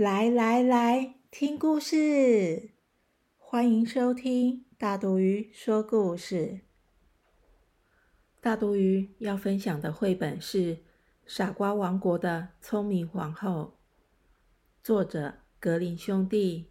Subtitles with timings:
[0.00, 2.70] 来来来，听故事！
[3.36, 6.60] 欢迎收听大肚鱼说故事。
[8.40, 10.76] 大肚鱼要分享的绘本是
[11.26, 13.76] 《傻瓜王国的聪明皇后》，
[14.82, 16.70] 作者格林兄弟，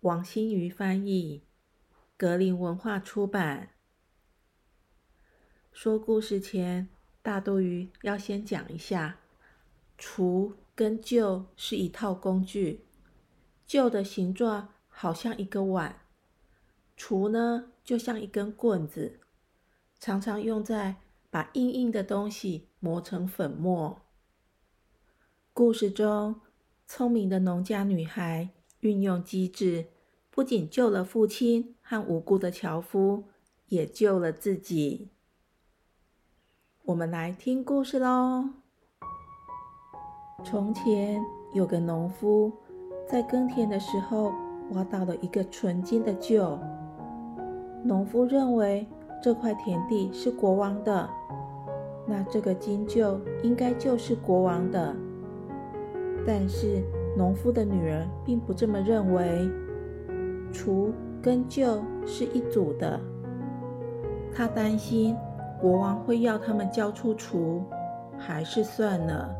[0.00, 1.44] 王新瑜翻译，
[2.16, 3.74] 格林文化出版。
[5.70, 6.88] 说故事前，
[7.20, 9.18] 大肚鱼要先讲一下
[10.02, 10.54] 厨。
[10.74, 12.86] 跟旧是一套工具，
[13.66, 16.00] 旧的形状好像一个碗，
[16.96, 19.20] 锄呢就像一根棍子，
[20.00, 20.96] 常常用在
[21.30, 24.00] 把硬硬的东西磨成粉末。
[25.52, 26.40] 故事中，
[26.86, 28.48] 聪明的农家女孩
[28.80, 29.88] 运用机智，
[30.30, 33.28] 不仅救了父亲和无辜的樵夫，
[33.68, 35.10] 也救了自己。
[36.84, 38.61] 我们来听故事喽。
[40.44, 42.50] 从前有个农夫，
[43.06, 44.32] 在耕田的时候
[44.72, 46.58] 挖到了一个纯金的臼。
[47.84, 48.86] 农夫认为
[49.22, 51.08] 这块田地是国王的，
[52.06, 54.94] 那这个金臼应该就是国王的。
[56.26, 56.82] 但是
[57.16, 59.48] 农夫的女儿并不这么认为，
[60.52, 60.90] 锄
[61.22, 62.98] 跟臼是一组的。
[64.34, 65.16] 她担心
[65.60, 67.60] 国王会要他们交出锄，
[68.18, 69.34] 还是算了。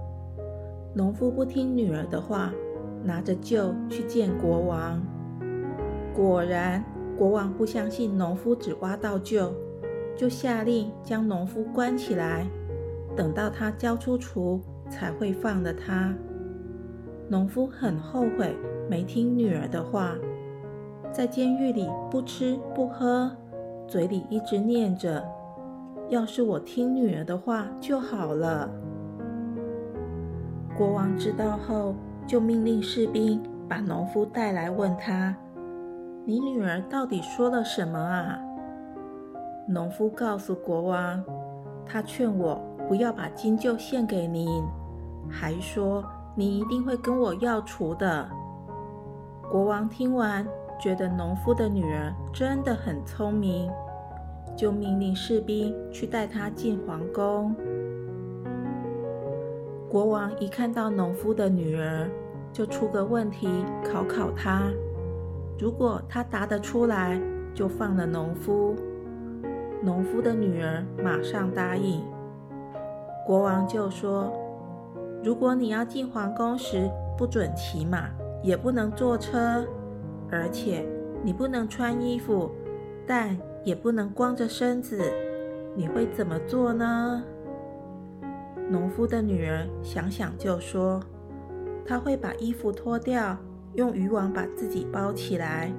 [0.95, 2.53] 农夫不听女儿的话，
[3.03, 5.03] 拿着臼去见国王。
[6.15, 6.85] 果然，
[7.17, 9.51] 国王不相信农夫只挖到臼，
[10.15, 12.47] 就下令将农夫关起来，
[13.17, 14.61] 等到他交出锄
[14.91, 16.15] 才会放了他。
[17.27, 18.55] 农夫很后悔
[18.91, 20.15] 没听女儿的话，
[21.11, 23.31] 在监狱里不吃不喝，
[23.89, 25.25] 嘴里一直念着
[26.11, 28.71] ：“要是我听女儿的话就好了。”
[30.77, 31.95] 国王知道后，
[32.27, 35.37] 就命令士兵把农夫带来，问他
[36.25, 38.39] ：“你女儿到底说了什么啊？”
[39.69, 41.23] 农夫告诉国王
[41.85, 44.65] ：“他劝我不要把金臼献给您，
[45.29, 48.29] 还说你一定会跟我要锄的。”
[49.51, 50.47] 国王听完，
[50.81, 53.71] 觉得农夫的女儿真的很聪明，
[54.57, 57.55] 就命令士兵去带她进皇宫。
[59.93, 62.09] 国王一看到农夫的女儿，
[62.51, 64.63] 就出个问题考考他。
[65.59, 67.21] 如果他答得出来，
[67.53, 68.75] 就放了农夫。
[69.83, 72.03] 农夫的女儿马上答应。
[73.27, 74.33] 国王就说
[75.23, 76.89] ：“如果你要进皇宫时，
[77.19, 78.09] 不准骑马，
[78.43, 79.63] 也不能坐车，
[80.31, 80.89] 而且
[81.23, 82.51] 你不能穿衣服，
[83.07, 84.99] 但也不能光着身子，
[85.77, 87.23] 你会怎么做呢？”
[88.73, 90.99] 农夫的女儿想想就说
[91.85, 93.37] ：“她会把衣服脱掉，
[93.75, 95.71] 用渔网把自己包起来，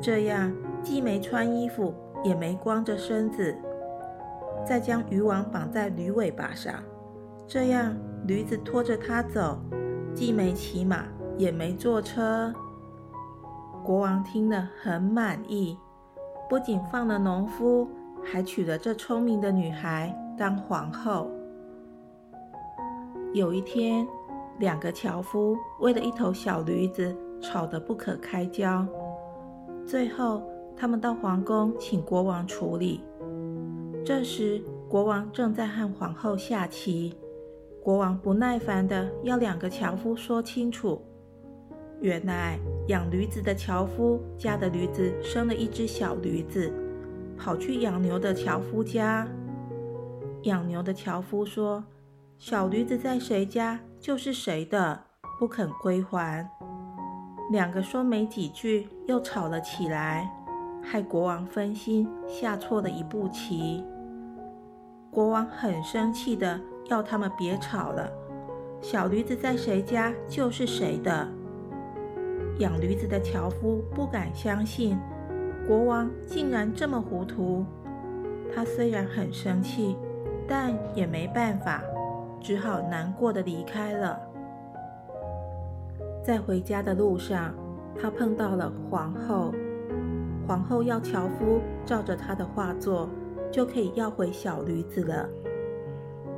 [0.00, 3.52] 这样既没穿衣服，也没光着身子。
[4.64, 6.76] 再将渔网绑在驴尾巴上，
[7.44, 9.58] 这样驴子拖着她走，
[10.14, 11.06] 既没骑马，
[11.36, 12.54] 也没坐车。”
[13.84, 15.76] 国王听了很满意，
[16.48, 17.88] 不仅放了农夫，
[18.22, 21.28] 还娶了这聪明的女孩当皇后。
[23.34, 24.08] 有一天，
[24.58, 28.86] 两个樵夫为了一头小驴子吵得不可开交。
[29.86, 30.42] 最后，
[30.74, 33.02] 他们到皇宫请国王处理。
[34.02, 37.14] 这时，国王正在和皇后下棋。
[37.82, 41.00] 国王不耐烦地要两个樵夫说清楚。
[42.00, 42.58] 原来，
[42.88, 46.72] 养驴子的樵夫家的驴子生了一只小驴子，
[47.36, 49.28] 跑去养牛的樵夫家。
[50.44, 51.84] 养牛的樵夫说。
[52.38, 55.02] 小驴子在谁家就是谁的，
[55.40, 56.48] 不肯归还。
[57.50, 60.30] 两个说没几句，又吵了起来，
[60.80, 63.84] 害国王分心，下错了一步棋。
[65.10, 68.08] 国王很生气的要他们别吵了，
[68.80, 71.28] 小驴子在谁家就是谁的。
[72.60, 74.96] 养驴子的樵夫不敢相信，
[75.66, 77.66] 国王竟然这么糊涂。
[78.54, 79.96] 他虽然很生气，
[80.46, 81.82] 但也没办法。
[82.40, 84.20] 只好难过的离开了。
[86.22, 87.54] 在回家的路上，
[88.00, 89.52] 他碰到了皇后。
[90.46, 93.08] 皇后要樵夫照着她的画作，
[93.50, 95.28] 就可以要回小驴子了。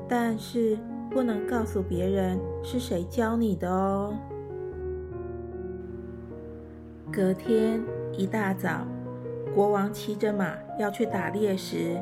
[0.08, 0.76] 但是
[1.10, 4.12] 不能告诉别人是谁教你的哦。
[7.12, 7.80] 隔天
[8.12, 8.84] 一大早，
[9.54, 11.96] 国王骑着马要去打猎时，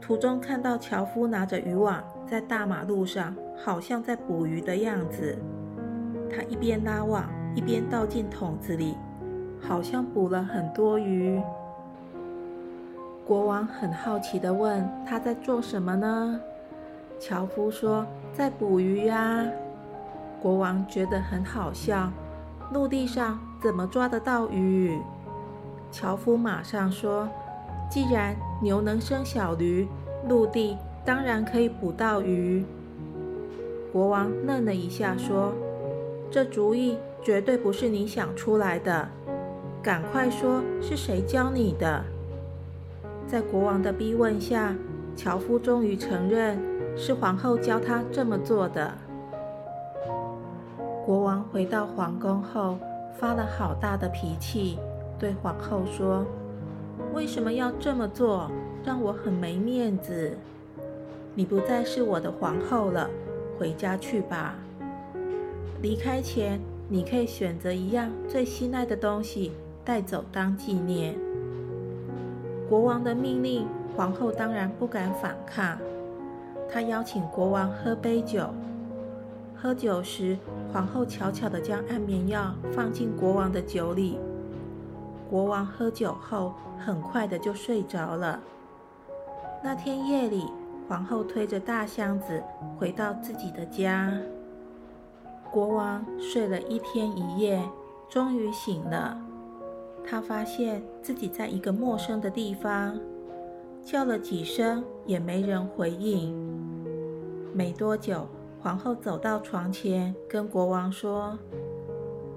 [0.00, 3.34] 途中看到樵夫拿着渔网在大马路上，
[3.64, 5.38] 好像在捕鱼的样子。
[6.30, 7.24] 他一边拉网，
[7.54, 8.96] 一边倒进桶子里。
[9.66, 11.40] 好像捕了很多鱼。
[13.26, 16.38] 国王很好奇地问：“他在做什么呢？”
[17.18, 18.04] 樵夫说
[18.34, 19.42] ：“在捕鱼呀。”
[20.42, 22.10] 国王觉得很好笑
[22.74, 25.00] ：“陆地上怎么抓得到鱼？”
[25.90, 27.26] 樵夫马上说
[27.88, 29.88] ：“既然牛能生小驴，
[30.28, 32.64] 陆地当然可以捕到鱼。”
[33.92, 35.52] 国王愣了一下，说
[36.30, 39.08] ：“这主意绝对不是你想出来的。”
[39.82, 42.02] 赶快说，是谁教你的？
[43.26, 44.74] 在国王的逼问下，
[45.14, 46.58] 樵夫终于承认
[46.96, 48.92] 是皇后教他这么做的。
[51.04, 52.78] 国王回到皇宫后，
[53.18, 54.78] 发了好大的脾气，
[55.18, 56.24] 对皇后说
[57.12, 58.50] ：“为什么要这么做？
[58.82, 60.36] 让我很没面子。
[61.34, 63.08] 你不再是我的皇后了，
[63.58, 64.56] 回家去吧。
[65.82, 69.52] 离开前，你可以选择一样最心爱的东西。”
[69.84, 71.14] 带走当纪念。
[72.70, 75.76] 国王的命令，皇后当然不敢反抗。
[76.70, 78.46] 她邀请国王喝杯酒。
[79.54, 80.38] 喝酒时，
[80.72, 84.18] 皇后悄悄地将安眠药放进国王的酒里。
[85.28, 88.40] 国王喝酒后，很快的就睡着了。
[89.62, 90.46] 那天夜里，
[90.88, 92.42] 皇后推着大箱子
[92.78, 94.12] 回到自己的家。
[95.50, 97.62] 国王睡了一天一夜，
[98.08, 99.18] 终于醒了。
[100.06, 102.98] 他发现自己在一个陌生的地方，
[103.82, 106.34] 叫了几声也没人回应。
[107.54, 108.26] 没多久，
[108.60, 111.38] 皇后走到床前，跟国王说：“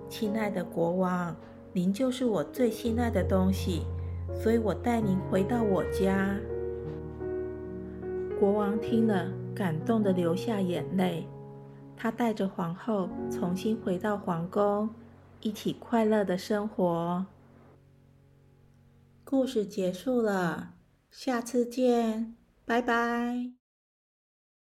[0.07, 1.35] 亲爱的国王，
[1.73, 3.81] 您就是我最心爱的东西，
[4.33, 6.37] 所以我带您回到我家。”
[8.39, 11.27] 国王听了，感动的流下眼泪。
[11.95, 14.89] 他带着皇后重新回到皇宫，
[15.41, 17.25] 一起快乐的生活。
[19.23, 20.75] 故事结束了，
[21.09, 23.56] 下次见，拜拜。